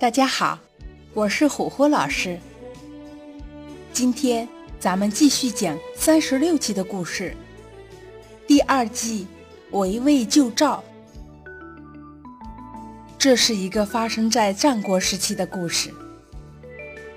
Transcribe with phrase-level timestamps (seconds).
[0.00, 0.58] 大家好，
[1.12, 2.40] 我是虎虎老师。
[3.92, 4.48] 今天
[4.78, 7.36] 咱们继续讲三十六计的故事，
[8.46, 9.26] 第二计
[9.72, 10.82] 围魏救赵。
[13.18, 15.92] 这是一个发生在战国时期的故事。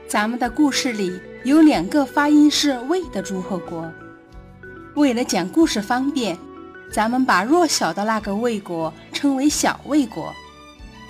[0.06, 3.90] 咱们的故事里有两个发音是“魏”的诸侯国。
[4.96, 6.38] 为了讲故事方便，
[6.92, 10.36] 咱们把弱小的那个魏国称为小魏国，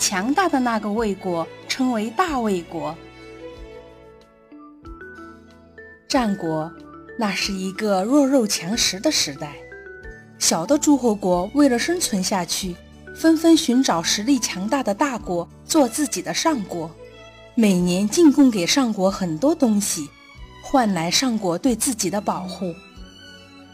[0.05, 2.93] 强大的那个魏国称为大魏国。
[6.09, 6.69] 战国
[7.17, 9.53] 那是一个弱肉强食的时代，
[10.37, 12.75] 小的诸侯国为了生存下去。
[13.15, 16.91] 纷纷寻找实力强大的大国做自己的上国，
[17.55, 20.09] 每年进贡给上国很多东西，
[20.63, 22.73] 换来上国对自己的保护。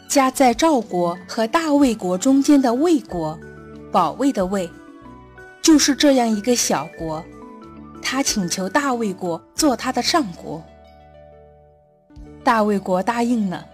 [0.08, 3.36] 夹在赵国和大魏国中间的魏国，
[3.90, 4.70] 保卫的魏，
[5.62, 7.24] 就是这样一个小国。
[8.02, 10.62] 他请求大魏国做他的上国，
[12.42, 13.66] 大魏国答应了。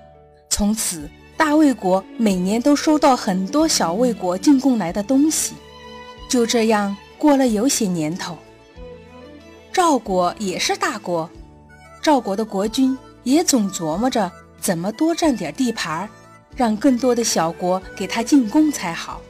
[0.48, 1.08] 从此。
[1.38, 5.54] 大魏国每年都收到很多小魏国进贡来的东西，
[6.30, 8.38] 就这样过了有些年头。
[9.70, 11.28] 赵国也是大国，
[12.00, 16.08] 赵国的国君也总琢磨着怎么多占点地盘，
[16.56, 19.20] 让更多的小国给他进贡才好。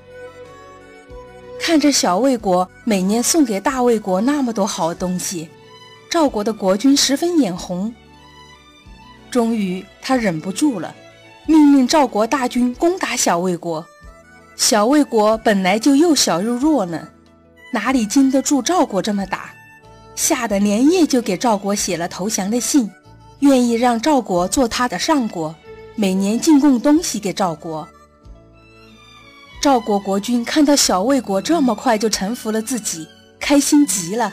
[1.60, 5.48] 看着小魏国每年送给大魏国那么多好东西，
[6.08, 7.92] 赵国的国君十分眼红。
[9.30, 10.94] 终于，他忍不住了。
[11.46, 13.84] 命令赵国大军攻打小魏国。
[14.56, 17.08] 小魏国本来就又小又弱呢，
[17.72, 19.50] 哪里经得住赵国这么打？
[20.14, 22.90] 吓得连夜就给赵国写了投降的信，
[23.40, 25.54] 愿意让赵国做他的上国，
[25.94, 27.86] 每年进贡东西给赵国。
[29.66, 33.04] 赵国国君看到小魏国这么快就臣服了自己，
[33.40, 34.32] 开心极了。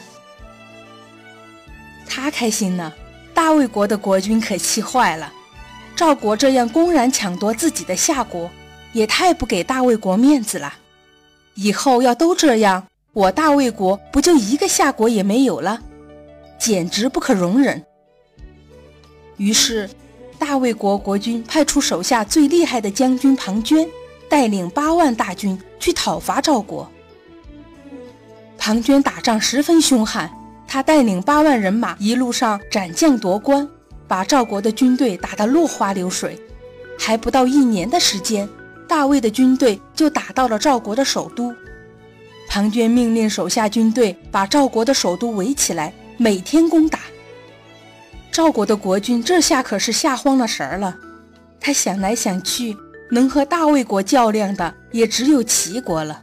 [2.07, 2.93] 他开心了，
[3.33, 5.33] 大魏国的国君可气坏了。
[5.95, 8.47] 赵国这样公然抢夺自己的夏国，
[8.91, 10.71] 也太不给大魏国面子了。
[11.55, 15.81] 以后要都这样，我大魏国不就一个夏国也没有了？
[16.59, 17.83] 简直不可容忍。
[19.37, 19.89] 于是，
[20.37, 23.89] 大魏国国君派出手下最厉害的将军庞涓，
[24.29, 26.89] 带领八万大军去讨伐赵国。
[28.57, 30.31] 庞涓打仗十分凶悍，
[30.67, 33.67] 他带领八万人马一路上斩将夺关。
[34.05, 36.39] 把赵国的军队打得落花流水，
[36.99, 38.47] 还不到一年的时间，
[38.87, 41.55] 大魏的军队就打到了赵国的首都。
[42.47, 46.99] 庞涓命令手下军队把赵国的首都围起来，每天攻打。
[48.31, 50.95] 赵国的国君这下可是吓慌了神儿了，
[51.59, 52.77] 他想来想去，
[53.09, 56.21] 能和大魏国较量的也只有齐国了。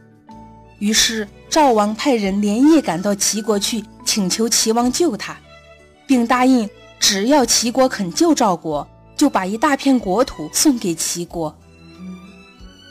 [0.79, 5.37] 于是赵王派人连夜赶到齐国去，请求齐王救他，
[6.07, 6.69] 并答应。
[6.99, 11.57] 只要齐国肯救赵国，就把一大片国土送给齐国。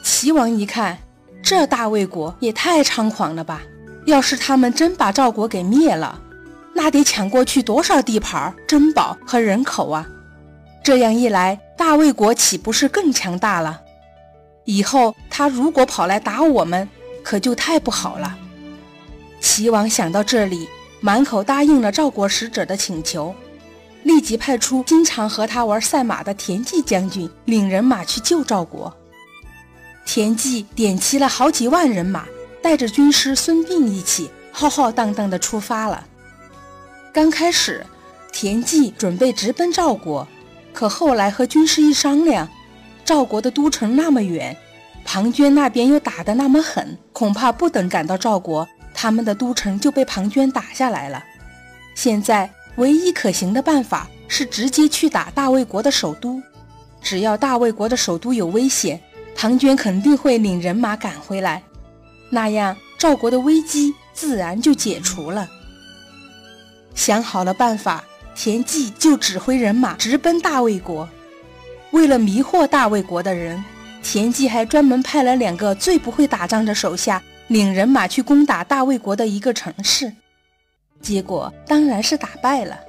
[0.03, 0.99] 齐王一看，
[1.43, 3.63] 这大魏国也太猖狂了吧！
[4.07, 6.21] 要是他们真把赵国给灭了，
[6.75, 10.05] 那得抢过去多少地盘、珍宝和人口啊！
[10.83, 13.83] 这样一来，大魏国岂不是更强大了？
[14.65, 16.89] 以后他如果跑来打我们，
[17.23, 18.37] 可就太不好了。
[19.41, 20.69] 齐王想到这里，
[21.01, 23.35] 满口答应了赵国使者的请求。
[24.03, 28.95] 立即派出经常和他玩赛马的田忌将军，领人马去救赵国。
[30.07, 32.25] 田忌点齐了好几万人马，
[32.63, 36.07] 带着军师孙膑一起浩浩荡荡地出发了。
[37.13, 37.85] 刚开始，
[38.33, 40.27] 田忌准备直奔赵国，
[40.81, 42.49] 可后来和军师一商量，
[43.05, 44.57] 赵国的都城那么远，
[45.05, 51.23] 庞涓那边又打得那么狠，恐怕不等赶到赵国，他们的都城就被庞涓打下来了。
[51.95, 52.51] 现在。
[52.77, 56.41] 唯一可行的办法是直接去打大魏国的首都。
[57.03, 58.99] 只要大魏国的首都有危险，
[59.37, 61.63] 庞涓肯定会领人马赶回来，
[62.31, 65.47] 那样赵国的危机自然就解除了。
[66.95, 68.05] 想好了办法，
[68.43, 71.07] 田忌就指挥人马直奔大魏国。
[71.91, 73.63] 为了迷惑大魏国的人，
[74.03, 80.11] 田忌还专门派了两个最不会打仗的手下，领人马去攻打大魏国的一个城市。
[81.03, 82.81] 结果当然是打败了。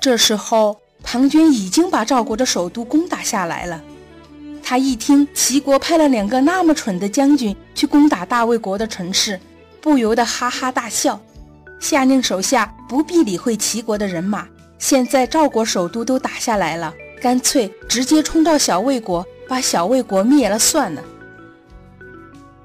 [0.00, 3.82] 这时候，庞涓已经把赵国的首都攻打下来了。
[4.62, 9.38] 他一听齐国派了两个那么蠢的将军去攻打大魏国的城市，
[9.82, 11.20] 不由得哈哈大笑，
[11.80, 14.46] 下令手下不必理会齐国的人马。
[14.78, 21.02] 现在赵国首都都打下来了，干脆直接冲到小魏国，把小魏国灭了算了。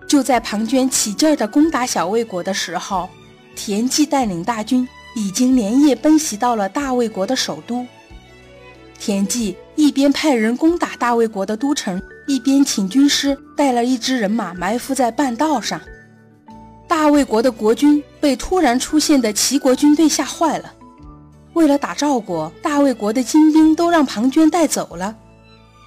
[0.08, 3.10] 就在庞涓起劲儿地攻打小魏国的时候，
[3.56, 7.86] 田忌带领大军已经连夜奔袭到了大魏国的首都。
[8.98, 15.82] 田忌一边派人攻打大魏国的都城，一边请军师带了一支人马埋伏在半道上。
[17.06, 20.74] 大魏国的国君被突然出现的齐国军队吓坏了。
[21.54, 25.16] 为了打赵国，大魏国的精兵都让庞涓带走了，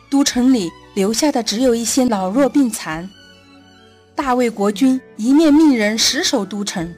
[0.09, 3.11] 都城里留下的只有一些老弱病残。
[4.15, 6.89] 大魏国君一面命人死守都城，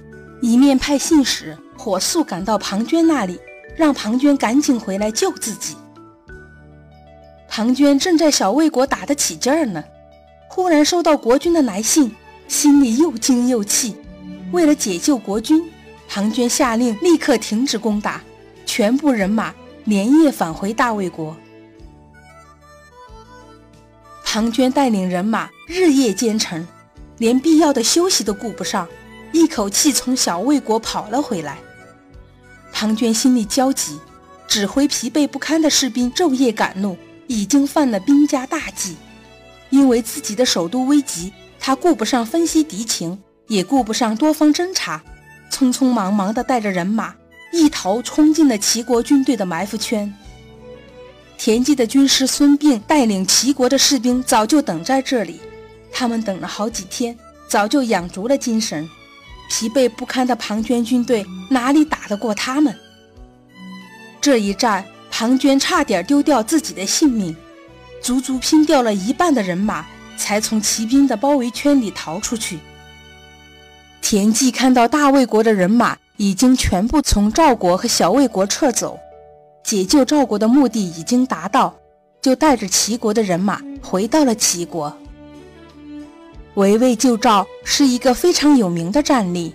[0.43, 3.41] 一面派信使火速赶到庞涓那里，
[3.75, 5.75] 让庞涓赶紧回来救自己。
[7.49, 9.83] 庞涓正在小魏国打得起劲儿呢，
[10.51, 12.15] 忽然收到国君的来信，
[12.49, 13.97] 心里又惊又气。
[14.53, 15.63] 为了解救国君，
[16.09, 18.21] 庞涓下令立刻停止攻打，
[18.67, 19.55] 全部人马
[19.85, 21.37] 连夜返回大魏国。
[24.25, 26.67] 庞涓带领人马日夜兼程，
[27.19, 28.89] 连必要的休息都顾不上，
[29.33, 31.59] 一口气从小魏国跑了回来。
[32.73, 33.99] 庞涓心里焦急，
[34.49, 36.97] 指挥疲惫不堪的士兵昼夜赶路。
[37.27, 38.97] 已经犯了兵家大忌，
[39.71, 45.03] 因为自己的首都危急，他顾不上分析敌情，也顾不上多方侦查，
[45.51, 47.13] 匆匆忙忙地带着人马
[47.53, 50.15] 一头冲进了齐国军队的埋伏圈。
[51.37, 55.41] 田忌的军师孙膑带领齐国的士兵早就等在这里，
[55.93, 57.19] 他们等了好几天，
[57.49, 58.89] 早就养足了精神。
[59.51, 62.73] 疲惫不堪的庞涓军队哪里打得过他们？
[64.21, 64.87] 这一战。
[65.13, 67.37] 庞涓差点丢掉自己的性命，
[68.01, 69.85] 足足拼掉了一半的人马，
[70.17, 72.61] 才从骑兵的包围圈里逃出去。
[74.11, 78.99] 田忌看到大魏国的人马已经全部从赵国和小魏国撤走，
[79.63, 81.73] 解救赵国的目的已经达到，
[82.21, 84.93] 就带着齐国的人马回到了齐国。
[86.55, 89.55] 围魏救赵是一个非常有名的战例，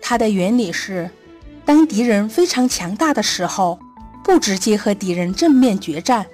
[0.00, 1.10] 它的原理是，
[1.66, 3.78] 当敌人非常强大的时候。
[4.24, 6.26] 不直接和敌人正面决战，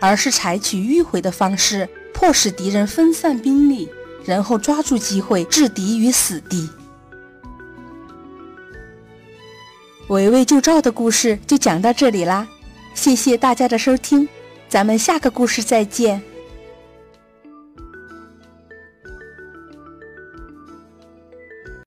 [0.00, 3.88] 而是采取迂回的方式，迫使敌人分散兵力，
[4.24, 6.70] 然后抓住机会置敌于死地。
[10.10, 12.44] 围魏救赵的故事就讲到这里啦，
[12.96, 14.28] 谢谢大家的收听，
[14.68, 16.20] 咱们下个故事再见。